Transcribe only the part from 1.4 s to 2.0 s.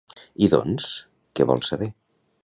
vol saber?